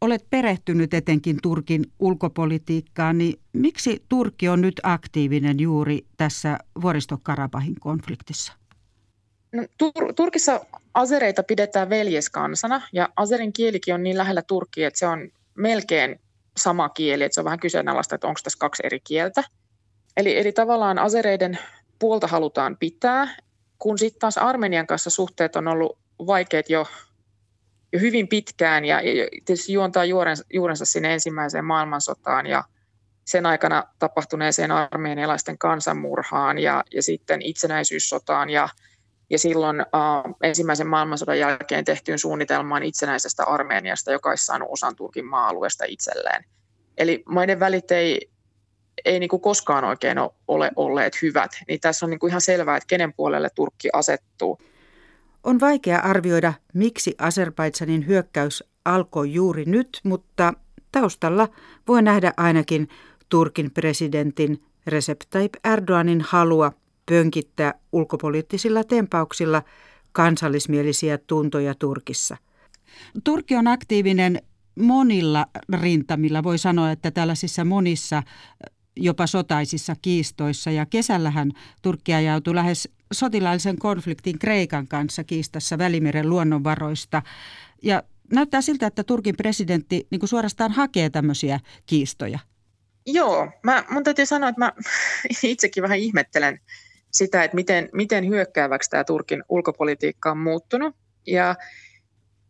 olet 0.00 0.26
perehtynyt 0.30 0.94
etenkin 0.94 1.38
Turkin 1.42 1.84
ulkopolitiikkaan, 1.98 3.18
niin 3.18 3.40
miksi 3.52 4.04
Turkki 4.08 4.48
on 4.48 4.60
nyt 4.60 4.80
aktiivinen 4.82 5.60
juuri 5.60 6.06
tässä 6.16 6.58
vuoristokarabahin 6.82 7.74
konfliktissa? 7.80 8.61
No, 9.52 9.62
Tur- 9.62 10.12
Turkissa 10.16 10.60
asereita 10.94 11.42
pidetään 11.42 11.90
veljeskansana 11.90 12.82
ja 12.92 13.08
aserin 13.16 13.52
kielikin 13.52 13.94
on 13.94 14.02
niin 14.02 14.18
lähellä 14.18 14.42
Turkkia, 14.42 14.88
että 14.88 14.98
se 14.98 15.06
on 15.06 15.30
melkein 15.54 16.20
sama 16.56 16.88
kieli, 16.88 17.24
että 17.24 17.34
se 17.34 17.40
on 17.40 17.44
vähän 17.44 17.60
kyseenalaista, 17.60 18.14
että 18.14 18.26
onko 18.26 18.40
tässä 18.44 18.58
kaksi 18.58 18.82
eri 18.86 19.00
kieltä. 19.00 19.42
Eli, 20.16 20.38
eli 20.38 20.52
tavallaan 20.52 20.98
asereiden 20.98 21.58
puolta 21.98 22.26
halutaan 22.26 22.76
pitää, 22.76 23.36
kun 23.78 23.98
sitten 23.98 24.20
taas 24.20 24.38
Armenian 24.38 24.86
kanssa 24.86 25.10
suhteet 25.10 25.56
on 25.56 25.68
ollut 25.68 25.98
vaikeat 26.26 26.70
jo, 26.70 26.86
jo 27.92 28.00
hyvin 28.00 28.28
pitkään 28.28 28.84
ja, 28.84 29.00
ja 29.00 29.28
tietysti 29.44 29.72
juontaa 29.72 30.04
juurensa, 30.04 30.44
juurensa 30.52 30.84
sinne 30.84 31.12
ensimmäiseen 31.12 31.64
maailmansotaan 31.64 32.46
ja 32.46 32.64
sen 33.24 33.46
aikana 33.46 33.84
tapahtuneeseen 33.98 34.70
armeenialaisten 34.70 35.58
kansanmurhaan 35.58 36.58
ja, 36.58 36.84
ja 36.94 37.02
sitten 37.02 37.42
itsenäisyyssotaan 37.42 38.50
ja 38.50 38.68
ja 39.32 39.38
silloin 39.38 39.80
uh, 39.80 40.36
ensimmäisen 40.42 40.86
maailmansodan 40.86 41.38
jälkeen 41.38 41.84
tehtyyn 41.84 42.18
suunnitelmaan 42.18 42.82
itsenäisestä 42.82 43.44
Armeniasta, 43.44 44.12
joka 44.12 44.28
olisi 44.28 44.46
saanut 44.46 44.68
osan 44.70 44.96
Turkin 44.96 45.26
maa-alueesta 45.26 45.84
itselleen. 45.88 46.44
Eli 46.98 47.22
maiden 47.28 47.60
välit 47.60 47.90
ei, 47.90 48.30
ei 49.04 49.20
niin 49.20 49.28
kuin 49.28 49.42
koskaan 49.42 49.84
oikein 49.84 50.18
ole 50.48 50.70
olleet 50.76 51.22
hyvät. 51.22 51.50
Niin 51.68 51.80
tässä 51.80 52.06
on 52.06 52.10
niin 52.10 52.18
kuin 52.18 52.28
ihan 52.28 52.40
selvää, 52.40 52.76
että 52.76 52.86
kenen 52.86 53.12
puolelle 53.12 53.48
Turkki 53.54 53.88
asettuu. 53.92 54.58
On 55.44 55.60
vaikea 55.60 55.98
arvioida, 55.98 56.52
miksi 56.74 57.14
Azerbaidsanin 57.18 58.06
hyökkäys 58.06 58.64
alkoi 58.84 59.32
juuri 59.32 59.64
nyt, 59.64 60.00
mutta 60.02 60.54
taustalla 60.92 61.48
voi 61.88 62.02
nähdä 62.02 62.32
ainakin 62.36 62.88
Turkin 63.28 63.70
presidentin 63.70 64.64
Recep 64.86 65.20
Tayyip 65.30 65.52
Erdoganin 65.64 66.20
halua 66.20 66.72
pönkittää 67.06 67.74
ulkopoliittisilla 67.92 68.84
tempauksilla 68.84 69.62
kansallismielisiä 70.12 71.18
tuntoja 71.18 71.74
Turkissa. 71.74 72.36
Turkki 73.24 73.56
on 73.56 73.66
aktiivinen 73.66 74.42
monilla 74.78 75.46
rintamilla. 75.80 76.42
Voi 76.42 76.58
sanoa, 76.58 76.90
että 76.90 77.10
tällaisissa 77.10 77.64
monissa 77.64 78.22
jopa 78.96 79.26
sotaisissa 79.26 79.96
kiistoissa. 80.02 80.70
Ja 80.70 80.86
kesällähän 80.86 81.52
Turkki 81.82 82.14
ajautui 82.14 82.54
lähes 82.54 82.88
sotilaallisen 83.12 83.78
konfliktin 83.78 84.38
Kreikan 84.38 84.88
kanssa 84.88 85.24
kiistassa 85.24 85.78
Välimeren 85.78 86.30
luonnonvaroista. 86.30 87.22
Ja 87.82 88.02
näyttää 88.32 88.60
siltä, 88.60 88.86
että 88.86 89.04
Turkin 89.04 89.36
presidentti 89.36 90.06
niin 90.10 90.18
kuin 90.20 90.28
suorastaan 90.28 90.72
hakee 90.72 91.10
tämmöisiä 91.10 91.60
kiistoja. 91.86 92.38
Joo, 93.06 93.48
mä, 93.62 93.84
mun 93.90 94.04
täytyy 94.04 94.26
sanoa, 94.26 94.48
että 94.48 94.58
mä 94.58 94.72
itsekin 95.42 95.82
vähän 95.82 95.98
ihmettelen 95.98 96.60
sitä, 97.12 97.44
että 97.44 97.54
miten, 97.54 97.88
miten 97.92 98.28
hyökkääväksi 98.28 98.90
tämä 98.90 99.04
Turkin 99.04 99.44
ulkopolitiikka 99.48 100.30
on 100.30 100.38
muuttunut. 100.38 100.96
Ja, 101.26 101.54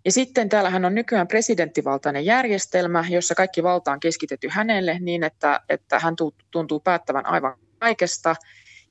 ja 0.05 0.13
sitten 0.13 0.49
täällähän 0.49 0.85
on 0.85 0.95
nykyään 0.95 1.29
presidenttivaltainen 1.29 2.25
järjestelmä, 2.25 3.05
jossa 3.11 3.35
kaikki 3.35 3.63
valta 3.63 3.93
on 3.93 4.01
keskitetty 4.01 4.49
hänelle 4.51 4.99
niin, 5.01 5.25
että, 5.25 5.61
että 5.69 5.99
hän 5.99 6.15
tuntuu 6.51 6.81
päättävän 6.81 7.27
aivan 7.27 7.55
kaikesta. 7.79 8.37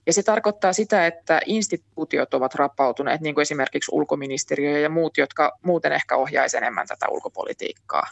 Ja 0.06 0.14
se 0.14 0.24
tarkoittaa 0.24 0.74
sitä, 0.74 1.08
että 1.08 1.42
instituutiot 1.46 2.34
ovat 2.34 2.56
rapautuneet, 2.56 3.22
niin 3.22 3.36
kuin 3.36 3.42
esimerkiksi 3.42 3.92
ulkoministeriö 3.94 4.80
ja 4.80 4.90
muut, 4.90 5.18
jotka 5.18 5.58
muuten 5.66 5.92
ehkä 5.92 6.16
ohjaisivat 6.16 6.64
enemmän 6.64 6.88
tätä 6.88 7.06
ulkopolitiikkaa. 7.10 8.08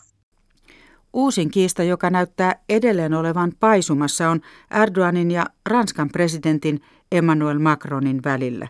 Uusin 1.14 1.52
kiista, 1.52 1.84
joka 1.84 2.10
näyttää 2.10 2.56
edelleen 2.70 3.14
olevan 3.14 3.52
paisumassa, 3.60 4.30
on 4.30 4.42
Erdoganin 4.82 5.32
ja 5.32 5.46
Ranskan 5.66 6.10
presidentin 6.10 6.82
Emmanuel 7.12 7.60
Macronin 7.60 8.24
välillä. 8.24 8.68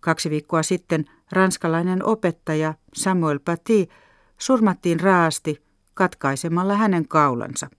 Kaksi 0.00 0.30
viikkoa 0.30 0.62
sitten 0.62 1.04
ranskalainen 1.32 2.04
opettaja 2.04 2.74
Samuel 2.94 3.38
Paty 3.44 3.86
surmattiin 4.38 5.00
raasti 5.00 5.62
katkaisemalla 5.94 6.76
hänen 6.76 7.08
kaulansa. 7.08 7.70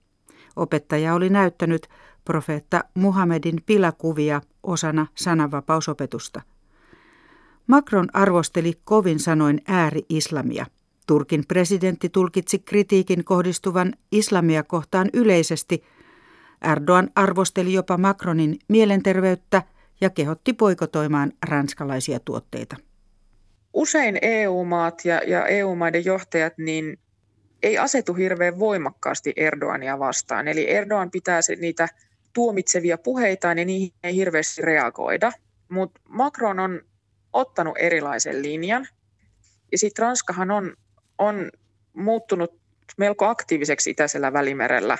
Opettaja 0.56 1.14
oli 1.14 1.28
näyttänyt 1.30 1.88
profeetta 2.24 2.84
Muhammedin 2.94 3.62
pilakuvia 3.66 4.42
osana 4.62 5.06
sananvapausopetusta. 5.14 6.42
Macron 7.66 8.08
arvosteli 8.12 8.72
kovin 8.84 9.20
sanoin 9.20 9.62
ääri-islamia. 9.66 10.66
Turkin 11.06 11.44
presidentti 11.48 12.08
tulkitsi 12.08 12.58
kritiikin 12.58 13.24
kohdistuvan 13.24 13.92
islamia 14.12 14.62
kohtaan 14.62 15.08
yleisesti. 15.12 15.84
Erdogan 16.72 17.10
arvosteli 17.14 17.72
jopa 17.72 17.98
Macronin 17.98 18.58
mielenterveyttä 18.68 19.62
ja 20.00 20.10
kehotti 20.10 20.52
poikotoimaan 20.52 21.32
ranskalaisia 21.48 22.20
tuotteita. 22.20 22.76
Usein 23.74 24.18
EU-maat 24.22 25.04
ja, 25.04 25.20
ja 25.26 25.46
EU-maiden 25.46 26.04
johtajat 26.04 26.58
niin 26.58 26.98
ei 27.62 27.78
asetu 27.78 28.14
hirveän 28.14 28.58
voimakkaasti 28.58 29.32
Erdogania 29.36 29.98
vastaan. 29.98 30.48
Eli 30.48 30.70
Erdogan 30.70 31.10
pitää 31.10 31.40
niitä 31.58 31.88
tuomitsevia 32.32 32.98
puheitaan 32.98 33.58
ja 33.58 33.64
niihin 33.64 33.92
ei 34.02 34.14
hirveästi 34.14 34.62
reagoida. 34.62 35.32
Mutta 35.68 36.00
Macron 36.08 36.60
on 36.60 36.80
ottanut 37.32 37.74
erilaisen 37.78 38.42
linjan. 38.42 38.88
Ja 39.72 39.78
sitten 39.78 40.02
Ranskahan 40.02 40.50
on, 40.50 40.76
on 41.18 41.50
muuttunut 41.92 42.60
melko 42.96 43.26
aktiiviseksi 43.26 43.90
itäisellä 43.90 44.32
välimerellä. 44.32 44.98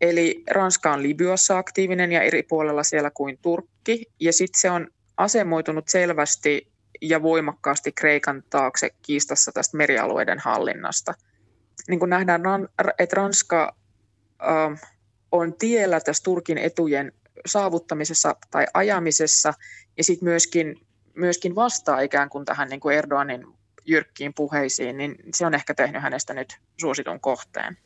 Eli 0.00 0.42
Ranska 0.50 0.92
on 0.92 1.02
Libyassa 1.02 1.58
aktiivinen 1.58 2.12
ja 2.12 2.22
eri 2.22 2.42
puolella 2.42 2.82
siellä 2.82 3.10
kuin 3.10 3.38
Turkki. 3.42 4.06
Ja 4.20 4.32
sitten 4.32 4.60
se 4.60 4.70
on 4.70 4.88
asemoitunut 5.16 5.88
selvästi 5.88 6.68
ja 7.00 7.22
voimakkaasti 7.22 7.92
Kreikan 7.92 8.42
taakse 8.50 8.90
kiistassa 9.02 9.52
tästä 9.52 9.76
merialueiden 9.76 10.38
hallinnasta. 10.38 11.14
Niin 11.88 11.98
kuin 11.98 12.10
nähdään, 12.10 12.42
että 12.98 13.16
Ranska 13.16 13.76
on 15.32 15.54
tiellä 15.54 16.00
tässä 16.00 16.22
Turkin 16.22 16.58
etujen 16.58 17.12
saavuttamisessa 17.46 18.36
tai 18.50 18.66
ajamisessa 18.74 19.54
ja 19.96 20.04
sitten 20.04 20.28
myöskin, 20.28 20.86
myöskin 21.14 21.54
vastaa 21.54 22.00
ikään 22.00 22.28
kuin 22.28 22.44
tähän 22.44 22.68
niin 22.68 22.80
kuin 22.80 22.96
Erdoganin 22.96 23.46
jyrkkiin 23.86 24.34
puheisiin, 24.34 24.96
niin 24.98 25.16
se 25.34 25.46
on 25.46 25.54
ehkä 25.54 25.74
tehnyt 25.74 26.02
hänestä 26.02 26.34
nyt 26.34 26.58
suositun 26.80 27.20
kohteen. 27.20 27.76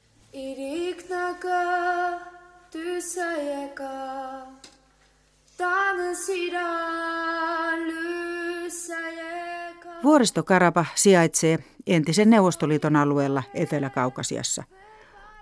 Vuoristo 10.02 10.42
Karaba 10.42 10.84
sijaitsee 10.94 11.58
entisen 11.86 12.30
Neuvostoliiton 12.30 12.96
alueella 12.96 13.42
Etelä-Kaukasiassa– 13.54 14.64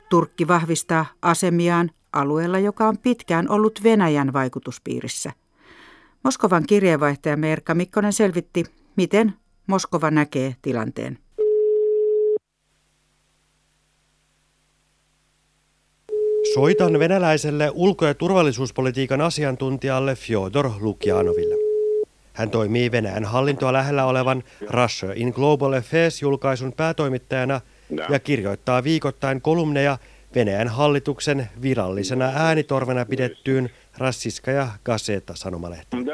Turkki 0.08 0.48
vahvistaa 0.48 1.06
asemiaan 1.22 1.90
alueella, 2.12 2.58
joka 2.58 2.88
on 2.88 2.98
pitkään 2.98 3.50
ollut 3.50 3.80
Venäjän 3.82 4.32
vaikutuspiirissä. 4.32 5.32
Moskovan 6.22 6.64
kirjeenvaihtaja 6.66 7.36
Merkka 7.36 7.74
Mikkonen 7.74 8.12
selvitti, 8.12 8.64
miten 8.96 9.34
Moskova 9.66 10.10
näkee 10.10 10.54
tilanteen. 10.62 11.18
Soitan 16.54 16.98
venäläiselle 16.98 17.70
ulko- 17.74 18.06
ja 18.06 18.14
turvallisuuspolitiikan 18.14 19.20
asiantuntijalle 19.20 20.14
Fyodor 20.14 20.70
Lukjanoville. 20.80 21.54
Hän 22.32 22.50
toimii 22.50 22.90
Venäjän 22.90 23.24
hallintoa 23.24 23.72
lähellä 23.72 24.04
olevan 24.04 24.42
Russia 24.70 25.12
in 25.14 25.28
Global 25.28 25.72
Affairs-julkaisun 25.72 26.72
päätoimittajana– 26.76 27.60
ja 28.10 28.18
kirjoittaa 28.18 28.84
viikoittain 28.84 29.40
kolumneja 29.40 29.98
Venäjän 30.34 30.68
hallituksen 30.68 31.48
virallisena 31.62 32.32
äänitorvena 32.34 33.04
pidettyyn 33.04 33.70
Rassiskaja 33.97 34.67
Gazeta 34.85 35.33
sanomalehteen. 35.35 36.05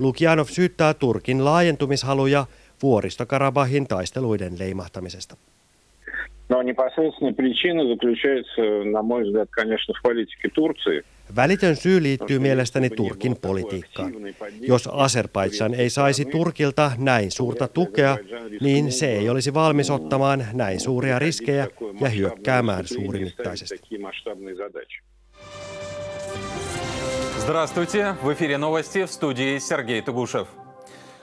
Lukianov 0.00 0.46
syyttää 0.46 0.94
Turkin 0.94 1.44
laajentumishaluja 1.44 2.46
vuoristokarabahin 2.82 3.86
taisteluiden 3.86 4.58
leimahtamisesta. 4.58 5.36
Но 6.48 6.62
непосредственная 6.62 7.32
причина 7.32 7.88
заключается, 7.88 8.84
на 8.92 9.02
мой 9.02 9.22
взгляд, 9.24 9.48
конечно, 9.50 9.94
в 9.94 10.02
политике 10.02 10.48
Турции – 10.54 11.14
Välitön 11.36 11.76
syy 11.76 12.02
liittyy 12.02 12.38
mielestäni 12.38 12.90
Turkin 12.90 13.36
politiikkaan. 13.42 14.12
Jos 14.60 14.88
Azerbaidžan 14.92 15.74
ei 15.74 15.90
saisi 15.90 16.24
Turkilta 16.24 16.92
näin 16.98 17.30
suurta 17.30 17.68
tukea, 17.68 18.18
niin 18.60 18.92
se 18.92 19.12
ei 19.12 19.28
olisi 19.28 19.54
valmis 19.54 19.90
ottamaan 19.90 20.46
näin 20.52 20.80
suuria 20.80 21.18
riskejä 21.18 21.68
ja 22.00 22.08
hyökkäämään 22.08 22.86
suurimittaisesti. 22.86 23.80
Здравствуйте, 27.39 28.15
в 28.21 28.33
эфире 28.33 28.57
новости 28.57 29.05
в 29.05 29.11
студии 29.11 29.59
Сергей 29.59 30.01
Тугушев. 30.01 30.47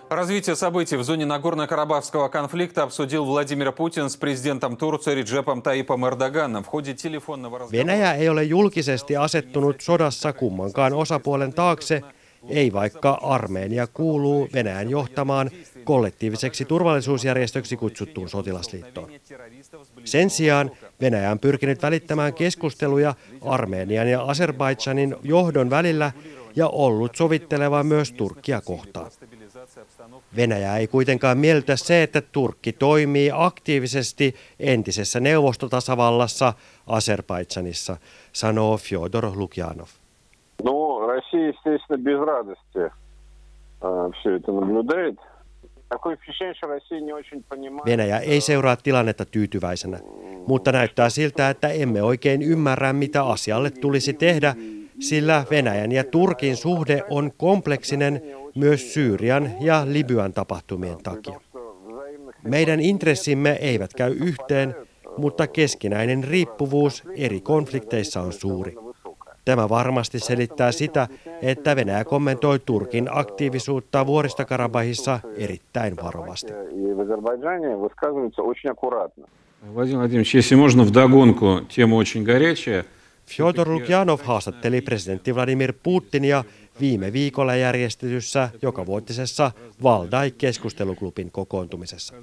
Развитие 0.08 0.56
событий 0.56 0.96
в 0.96 1.04
зоне 1.04 1.24
Нагорно-Карабахского 1.24 2.28
конфликта 2.28 2.82
обсудил 2.82 3.24
Владимир 3.24 3.72
Путин 3.72 4.08
с 4.08 4.16
президентом 4.16 4.76
Турции 4.76 5.14
Реджепом 5.14 5.62
Таипом 5.62 6.06
Эрдоганом 6.06 6.64
в 6.64 6.66
ходе 6.66 6.94
телефонного 6.94 7.58
разговора. 7.58 7.86
Venäjä 7.86 8.14
ei 8.14 8.28
ole 8.28 8.44
julkisesti 8.44 9.16
asettunut 9.16 9.80
sodassa 9.80 10.32
kummankaan 10.32 10.92
osapuolen 10.92 11.52
taakse, 11.52 12.02
ei 12.48 12.72
vaikka 12.72 13.18
Armeenia 13.22 13.86
kuuluu 13.86 14.48
Venäjän 14.52 14.90
johtamaan 14.90 15.50
kollektiiviseksi 15.84 16.64
turvallisuusjärjestöksi 16.64 17.76
kutsuttuun 17.76 18.28
sotilasliittoon. 18.28 19.10
Sen 20.04 20.30
sijaan 20.30 20.70
Venäjä 21.01 21.31
on 21.31 21.39
pyrkinyt 21.39 21.81
välittämään 21.83 22.33
keskusteluja 22.33 23.13
Armenian 23.41 24.07
ja 24.07 24.19
Azerbaidžanin 24.21 25.17
johdon 25.23 25.69
välillä 25.69 26.11
ja 26.55 26.67
ollut 26.67 27.15
sovitteleva 27.15 27.83
myös 27.83 28.11
Turkkia 28.11 28.61
kohtaan. 28.61 29.11
Venäjä 30.35 30.77
ei 30.77 30.87
kuitenkaan 30.87 31.37
miellytä 31.37 31.75
se, 31.75 32.03
että 32.03 32.21
Turkki 32.21 32.73
toimii 32.73 33.31
aktiivisesti 33.33 34.35
entisessä 34.59 35.19
neuvostotasavallassa 35.19 36.53
Azerbaidžanissa, 36.87 37.97
sanoo 38.33 38.77
Fyodor 38.77 39.31
Lukjanov. 39.35 39.87
No, 40.63 41.07
Россия, 41.07 41.49
естественно, 41.49 42.03
без 42.03 42.19
радости 42.19 42.91
все 44.21 44.35
это 44.35 44.51
наблюдает. 44.51 45.19
Venäjä 47.86 48.18
ei 48.18 48.40
seuraa 48.40 48.76
tilannetta 48.76 49.24
tyytyväisenä, 49.24 49.98
mutta 50.46 50.72
näyttää 50.72 51.10
siltä, 51.10 51.50
että 51.50 51.68
emme 51.68 52.02
oikein 52.02 52.42
ymmärrä, 52.42 52.92
mitä 52.92 53.24
asialle 53.24 53.70
tulisi 53.70 54.12
tehdä, 54.12 54.54
sillä 55.00 55.44
Venäjän 55.50 55.92
ja 55.92 56.04
Turkin 56.04 56.56
suhde 56.56 57.02
on 57.10 57.32
kompleksinen 57.36 58.22
myös 58.54 58.94
Syyrian 58.94 59.50
ja 59.60 59.82
Libyan 59.86 60.32
tapahtumien 60.32 60.98
takia. 61.02 61.40
Meidän 62.42 62.80
intressimme 62.80 63.58
eivät 63.60 63.94
käy 63.94 64.12
yhteen, 64.12 64.74
mutta 65.16 65.46
keskinäinen 65.46 66.24
riippuvuus 66.24 67.02
eri 67.16 67.40
konflikteissa 67.40 68.20
on 68.20 68.32
suuri. 68.32 68.74
Tämä 69.44 69.68
varmasti 69.68 70.18
selittää 70.18 70.72
sitä, 70.72 71.08
että 71.41 71.75
Venäjä 71.75 72.05
kommentoi 72.05 72.59
Turkin 72.59 73.07
aktiivisuutta 73.11 74.05
vuoristokarabahissa 74.05 75.19
erittäin 75.37 75.95
varovasti. 76.03 76.53
Владимир 79.73 79.99
Владимирович, 79.99 80.33
если 80.33 80.55
можно 80.55 80.83
вдогонку, 80.83 81.61
тема 81.75 81.95
очень 81.95 82.23
горячая. 82.23 82.83
Fyodor 83.25 83.69
Lukjanov 83.69 84.19
haastatteli 84.23 84.81
presidentti 84.81 85.35
Vladimir 85.35 85.73
Putinia 85.83 86.43
viime 86.79 87.13
viikolla 87.13 87.55
järjestetyssä 87.55 88.49
jokavuotisessa 88.61 89.51
Valdai-keskusteluklubin 89.83 91.31
kokoontumisessa. 91.31 92.13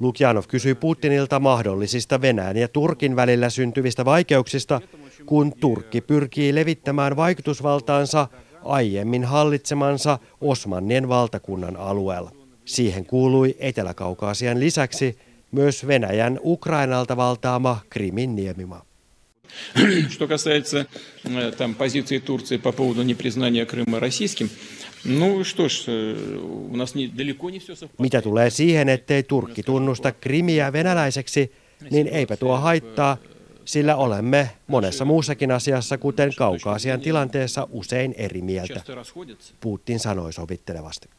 Lukjanov 0.00 0.44
kysyi 0.48 0.74
Putinilta 0.74 1.40
mahdollisista 1.40 2.20
Venäjän 2.20 2.56
ja 2.56 2.68
Turkin 2.68 3.16
välillä 3.16 3.50
syntyvistä 3.50 4.04
vaikeuksista, 4.04 4.80
kun 5.26 5.52
Turkki 5.60 6.00
pyrkii 6.00 6.54
levittämään 6.54 7.16
vaikutusvaltaansa 7.16 8.28
aiemmin 8.66 9.24
hallitsemansa 9.24 10.18
Osmannien 10.40 11.08
valtakunnan 11.08 11.76
alueella. 11.76 12.30
Siihen 12.64 13.06
kuului 13.06 13.56
Etelä-Kaukaasian 13.58 14.60
lisäksi 14.60 15.18
myös 15.52 15.86
Venäjän 15.86 16.40
Ukrainalta 16.42 17.16
valtaama 17.16 17.80
Krimin 17.90 18.36
niemimaa. 18.36 18.84
Что 20.08 20.26
касается 20.26 20.86
э, 21.24 21.52
там, 21.58 21.74
позиции 21.74 22.18
Турции 22.18 22.56
по 22.56 22.72
поводу 22.72 23.02
непризнания 23.02 23.66
Крыма 23.66 24.00
российским, 24.00 24.48
ну 25.04 25.44
что 25.44 25.68
ж, 25.68 25.84
э, 25.88 26.38
у 26.70 26.76
нас 26.76 26.94
не, 26.94 27.08
далеко 27.08 27.50
не 27.50 27.58
все 27.58 27.76
совпадает. 27.76 28.00
Mitä 28.00 28.22
tulee 28.22 28.50
siihen, 28.50 28.88
ettei 28.88 29.22
Turkki 29.22 29.62
tunnusta 29.62 30.12
Krimiä 30.12 30.72
venäläiseksi, 30.72 31.52
niin 31.90 32.08
eipä 32.08 32.36
tuo 32.36 32.56
haittaa, 32.56 33.16
sillä 33.67 33.95
olemme 33.95 34.49
monessa 34.67 35.05
muussakin 35.05 35.51
asiassa, 35.51 35.97
kuten 35.97 36.31
Kaukaasian 36.37 37.01
tilanteessa, 37.01 37.67
usein 37.71 38.15
eri 38.17 38.41
mieltä, 38.41 38.81
Putin 39.61 39.99
sanoi 39.99 40.33
sovittelevasti. 40.33 41.09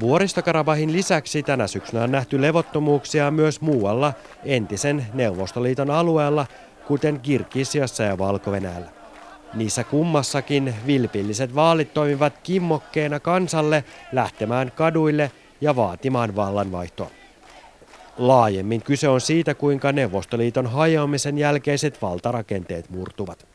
Vuoristokarabahin 0.00 0.92
lisäksi 0.92 1.42
tänä 1.42 1.66
syksynä 1.66 2.02
on 2.02 2.12
nähty 2.12 2.42
levottomuuksia 2.42 3.30
myös 3.30 3.60
muualla 3.60 4.12
entisen 4.44 5.06
Neuvostoliiton 5.14 5.90
alueella, 5.90 6.46
kuten 6.86 7.20
Kirgisiassa 7.20 8.02
ja 8.02 8.18
valko 8.18 8.50
-Venäjällä. 8.50 8.88
Niissä 9.54 9.84
kummassakin 9.84 10.74
vilpilliset 10.86 11.54
vaalit 11.54 11.94
toimivat 11.94 12.38
kimmokkeena 12.42 13.20
kansalle 13.20 13.84
lähtemään 14.12 14.72
kaduille 14.72 15.32
ja 15.60 15.76
vaatimaan 15.76 16.36
vallanvaihtoa. 16.36 17.10
Laajemmin 18.17 18.81
kyse 18.81 19.09
on 19.09 19.21
siitä, 19.21 19.53
kuinka 19.55 19.91
Neuvostoliiton 19.91 20.67
hajoamisen 20.67 21.37
jälkeiset 21.37 22.01
valtarakenteet 22.01 22.89
murtuvat. 22.89 23.47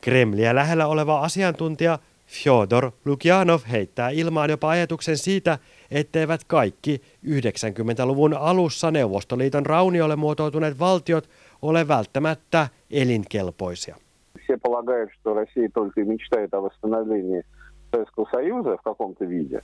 Kremliä 0.00 0.54
lähellä 0.54 0.86
oleva 0.86 1.20
asiantuntija 1.20 1.98
Fyodor 2.26 2.90
Lukjanov 3.04 3.60
heittää 3.70 4.10
ilmaan 4.10 4.50
jopa 4.50 4.68
ajatuksen 4.68 5.18
siitä, 5.18 5.58
etteivät 5.90 6.44
kaikki 6.44 7.02
90-luvun 7.26 8.34
alussa 8.34 8.90
Neuvostoliiton 8.90 9.66
rauniolle 9.66 10.16
muotoutuneet 10.16 10.78
valtiot 10.78 11.28
ole 11.62 11.88
välttämättä 11.88 12.68
elinkelpoisia. 12.90 13.96
Все 14.44 14.58
полагают, 14.58 15.10
что 15.12 15.34
Россия 15.34 15.68
только 15.74 16.04
мечтает 16.04 16.54
о 16.54 16.60
восстановлении 16.60 17.42
Советского 17.90 18.26
Союза 18.30 18.76
в 18.76 18.82
каком-то 18.82 19.24
виде. 19.24 19.62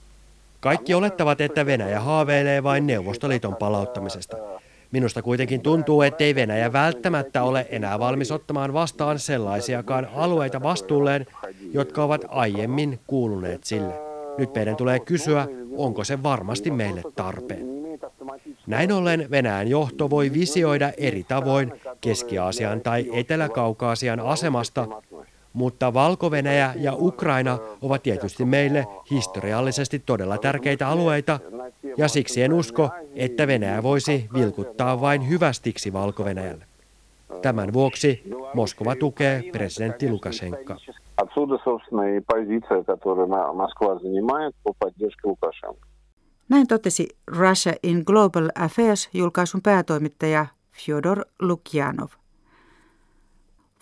kaikki 0.65 0.93
olettavat, 0.93 1.41
että 1.41 1.65
Venäjä 1.65 1.99
haaveilee 1.99 2.63
vain 2.63 2.87
Neuvostoliiton 2.87 3.55
palauttamisesta. 3.55 4.37
Minusta 4.91 5.21
kuitenkin 5.21 5.61
tuntuu, 5.61 6.01
ettei 6.01 6.35
Venäjä 6.35 6.73
välttämättä 6.73 7.43
ole 7.43 7.67
enää 7.69 7.99
valmis 7.99 8.31
ottamaan 8.31 8.73
vastaan 8.73 9.19
sellaisiakaan 9.19 10.07
alueita 10.15 10.63
vastuulleen, 10.63 11.25
jotka 11.71 12.03
ovat 12.03 12.25
aiemmin 12.27 12.99
kuuluneet 13.07 13.63
sille. 13.63 13.93
Nyt 14.37 14.55
meidän 14.55 14.75
tulee 14.75 14.99
kysyä, 14.99 15.47
onko 15.77 16.03
se 16.03 16.23
varmasti 16.23 16.71
meille 16.71 17.01
tarpeen. 17.15 17.65
Näin 18.67 18.91
ollen 18.91 19.27
Venäjän 19.31 19.67
johto 19.67 20.09
voi 20.09 20.33
visioida 20.33 20.91
eri 20.97 21.23
tavoin 21.23 21.71
Keski-Aasian 22.01 22.81
tai 22.81 23.05
Etelä-Kaukaasian 23.13 24.19
asemasta, 24.19 24.87
mutta 25.55 25.93
valko 25.93 26.31
ja 26.75 26.93
Ukraina 26.95 27.57
ovat 27.81 28.03
tietysti 28.03 28.45
meille 28.45 28.87
historiallisesti 29.11 29.99
todella 29.99 30.37
tärkeitä 30.37 30.87
alueita, 30.87 31.39
ja 31.97 32.07
siksi 32.07 32.41
en 32.41 32.53
usko, 32.53 32.89
että 33.15 33.47
Venäjä 33.47 33.83
voisi 33.83 34.29
vilkuttaa 34.33 35.01
vain 35.01 35.29
hyvästiksi 35.29 35.93
valko 35.93 36.23
-Venäjälle. 36.23 36.63
Tämän 37.41 37.73
vuoksi 37.73 38.23
Moskova 38.53 38.95
tukee 38.95 39.43
presidentti 39.51 40.09
Lukashenka. 40.09 40.77
Näin 46.49 46.67
totesi 46.67 47.07
Russia 47.27 47.73
in 47.83 48.03
Global 48.05 48.49
Affairs 48.55 49.09
julkaisun 49.13 49.61
päätoimittaja 49.61 50.45
Fyodor 50.71 51.25
Lukjanov. 51.41 52.09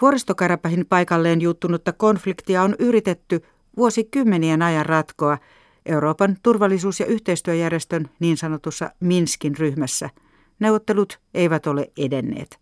Vuoristokarapahin 0.01 0.86
paikalleen 0.89 1.41
juttunutta 1.41 1.93
konfliktia 1.93 2.62
on 2.62 2.75
yritetty 2.79 3.41
vuosikymmenien 3.77 4.62
ajan 4.62 4.86
ratkoa 4.86 5.38
Euroopan 5.86 6.36
turvallisuus- 6.43 6.99
ja 6.99 7.06
yhteistyöjärjestön 7.06 8.10
niin 8.19 8.38
sanotussa 8.38 8.89
Minskin 8.99 9.58
ryhmässä. 9.58 10.10
Neuvottelut 10.60 11.19
eivät 11.34 11.67
ole 11.67 11.88
edenneet. 11.97 12.60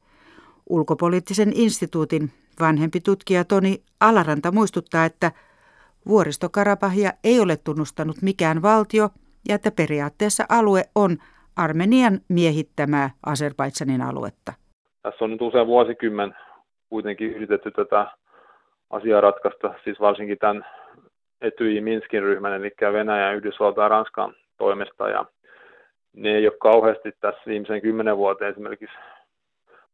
Ulkopoliittisen 0.69 1.51
instituutin 1.55 2.31
vanhempi 2.59 3.01
tutkija 3.01 3.45
Toni 3.45 3.83
Alaranta 3.99 4.51
muistuttaa, 4.51 5.05
että 5.05 5.31
vuoristokarapahia 6.07 7.13
ei 7.23 7.39
ole 7.39 7.57
tunnustanut 7.57 8.21
mikään 8.21 8.61
valtio 8.61 9.09
ja 9.49 9.55
että 9.55 9.71
periaatteessa 9.71 10.45
alue 10.49 10.83
on 10.95 11.17
Armenian 11.55 12.19
miehittämää 12.27 13.09
Azerbaidsanin 13.25 14.01
aluetta. 14.01 14.53
Tässä 15.01 15.25
on 15.25 15.31
nyt 15.31 15.41
usein 15.41 15.67
vuosikymmen 15.67 16.33
kuitenkin 16.91 17.35
yritetty 17.35 17.71
tätä 17.71 18.07
asiaa 18.89 19.21
ratkaista, 19.21 19.73
siis 19.83 19.99
varsinkin 19.99 20.37
tämän 20.37 20.65
Etyj 21.41 21.81
Minskin 21.81 22.23
ryhmän, 22.23 22.53
eli 22.53 22.71
Venäjä, 22.93 23.31
Yhdysvaltain 23.31 23.85
ja 23.85 23.89
Ranskan 23.89 24.35
toimesta. 24.57 25.09
Ja 25.09 25.25
ne 26.13 26.29
ei 26.29 26.47
ole 26.47 26.57
kauheasti 26.59 27.11
tässä 27.19 27.41
viimeisen 27.47 27.81
kymmenen 27.81 28.17
vuoteen 28.17 28.51
esimerkiksi 28.51 28.97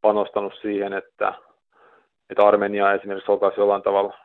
panostanut 0.02 0.54
siihen, 0.62 0.94
että, 0.94 1.34
että 2.30 2.48
Armenia 2.48 2.94
esimerkiksi 2.94 3.32
oltaisiin 3.32 3.62
jollain 3.62 3.82
tavalla 3.82 4.18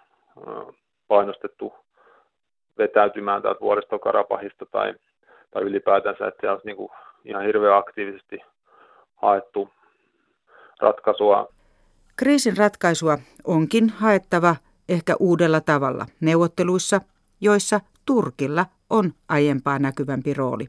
painostettu 1.09 1.75
vetäytymään 2.79 3.43
täältä 3.43 3.61
vuoristokarapahista 3.61 4.67
tai, 4.67 4.95
tai 5.51 5.63
ylipäätänsä, 5.63 6.27
että 6.27 6.41
siellä 6.41 6.55
olisi 6.55 6.67
niin 6.67 6.77
kuin 6.77 6.91
ihan 7.25 7.45
hirveän 7.45 7.77
aktiivisesti 7.77 8.43
haettu 9.17 9.69
ratkaisua 10.81 11.49
Kriisin 12.23 12.57
ratkaisua 12.57 13.19
onkin 13.47 13.89
haettava 13.89 14.57
ehkä 14.89 15.13
uudella 15.21 15.61
tavalla 15.61 16.07
neuvotteluissa, 16.21 17.01
joissa 17.41 17.81
Turkilla 18.07 18.65
on 18.91 19.05
aiempaa 19.29 19.79
näkyvämpi 19.79 20.35
rooli. 20.35 20.65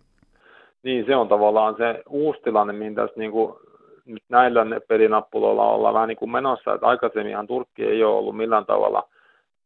Niin, 0.84 1.06
se 1.06 1.16
on 1.16 1.28
tavallaan 1.28 1.76
se 1.78 2.04
uusi 2.10 2.42
tilanne, 2.42 2.74
mihin 2.74 2.96
tässä 2.96 3.20
niin 3.20 3.32
kuin, 3.32 3.54
nyt 4.06 4.24
näillä 4.30 4.66
pelinappuloilla 4.88 5.66
ollaan 5.66 5.94
vähän 5.94 6.08
niin 6.08 6.18
kuin 6.18 6.32
menossa. 6.32 6.74
Että 6.74 6.88
aikaisemminhan 6.88 7.48
Turkki 7.48 7.84
ei 7.86 8.04
ole 8.04 8.16
ollut 8.16 8.38
millään 8.38 8.66
tavalla 8.66 9.10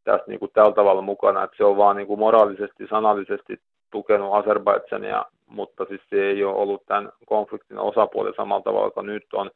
tässä 0.04 0.24
niin 0.26 0.40
kuin 0.40 0.50
tällä 0.54 0.72
tavalla 0.72 1.02
mukana, 1.02 1.44
että 1.44 1.56
se 1.56 1.64
on 1.64 1.76
vaan 1.76 1.96
niin 1.96 2.06
kuin 2.06 2.20
moraalisesti, 2.20 2.86
sanallisesti 2.90 3.60
tukenut 3.90 4.34
Azerbaidsania, 4.34 5.24
mutta 5.46 5.84
siis 5.84 6.00
se 6.10 6.16
ei 6.16 6.44
ole 6.44 6.56
ollut 6.56 6.86
tämän 6.86 7.12
konfliktin 7.26 7.78
osapuoli 7.78 8.32
samalla 8.36 8.62
tavalla 8.62 8.90
kuin 8.90 9.06
nyt 9.06 9.26
on. 9.32 9.50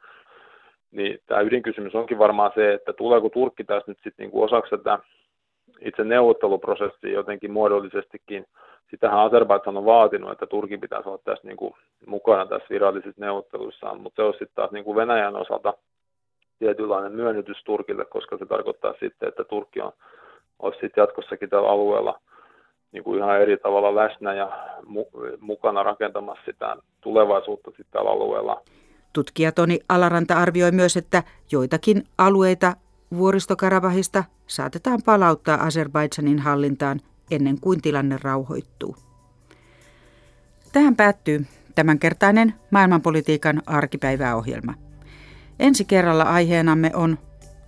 Niin 0.92 1.18
tämä 1.26 1.40
ydinkysymys 1.40 1.94
onkin 1.94 2.18
varmaan 2.18 2.52
se, 2.54 2.74
että 2.74 2.92
tuleeko 2.92 3.28
Turkki 3.28 3.64
tässä 3.64 3.90
nyt 3.90 3.98
sitten 4.02 4.24
niinku 4.24 4.42
osaksi 4.42 4.70
tätä 4.70 4.98
itse 5.80 6.04
neuvotteluprosessia 6.04 7.12
jotenkin 7.12 7.52
muodollisestikin. 7.52 8.46
Sitähän 8.90 9.20
Azerbaidsan 9.20 9.76
on 9.76 9.84
vaatinut, 9.84 10.32
että 10.32 10.46
Turkin 10.46 10.80
pitäisi 10.80 11.08
olla 11.08 11.20
tässä 11.24 11.48
niinku 11.48 11.76
mukana 12.06 12.46
tässä 12.46 12.66
virallisissa 12.70 13.20
neuvotteluissa, 13.20 13.94
mutta 13.94 14.22
se 14.22 14.26
on 14.26 14.32
sitten 14.32 14.54
taas 14.54 14.70
niinku 14.70 14.96
Venäjän 14.96 15.36
osalta 15.36 15.74
tietynlainen 16.58 17.12
myönnytys 17.12 17.64
Turkille, 17.64 18.04
koska 18.04 18.38
se 18.38 18.46
tarkoittaa 18.46 18.94
sitten, 19.00 19.28
että 19.28 19.44
Turkki 19.44 19.80
on, 19.80 19.92
olisi 20.58 20.80
sitten 20.80 21.02
jatkossakin 21.02 21.50
tällä 21.50 21.68
alueella 21.68 22.20
niin 22.92 23.04
kuin 23.04 23.18
ihan 23.18 23.40
eri 23.40 23.56
tavalla 23.56 23.94
läsnä 23.94 24.34
ja 24.34 24.48
mu- 24.82 25.36
mukana 25.40 25.82
rakentamassa 25.82 26.44
sitä 26.44 26.76
tulevaisuutta 27.00 27.70
sitten 27.70 27.86
tällä 27.90 28.10
alueella. 28.10 28.62
Tutkija 29.12 29.52
Toni 29.52 29.80
Alaranta 29.88 30.34
arvioi 30.34 30.72
myös, 30.72 30.96
että 30.96 31.22
joitakin 31.50 32.04
alueita 32.18 32.76
vuoristokarabahista 33.16 34.24
saatetaan 34.46 35.02
palauttaa 35.04 35.62
Azerbaidsanin 35.62 36.38
hallintaan 36.38 37.00
ennen 37.30 37.60
kuin 37.60 37.82
tilanne 37.82 38.18
rauhoittuu. 38.22 38.96
Tähän 40.72 40.96
päättyy 40.96 41.46
tämänkertainen 41.74 42.54
maailmanpolitiikan 42.70 43.62
arkipäiväohjelma. 43.66 44.74
Ensi 45.58 45.84
kerralla 45.84 46.24
aiheenamme 46.24 46.90
on 46.94 47.18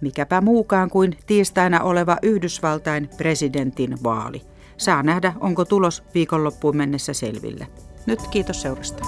mikäpä 0.00 0.40
muukaan 0.40 0.90
kuin 0.90 1.16
tiistaina 1.26 1.80
oleva 1.80 2.16
Yhdysvaltain 2.22 3.10
presidentin 3.16 4.02
vaali. 4.02 4.42
Saa 4.76 5.02
nähdä, 5.02 5.32
onko 5.40 5.64
tulos 5.64 6.02
viikonloppuun 6.14 6.76
mennessä 6.76 7.12
selville. 7.12 7.66
Nyt 8.06 8.20
kiitos 8.30 8.62
seurasta. 8.62 9.04